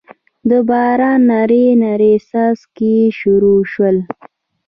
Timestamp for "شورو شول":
3.17-3.97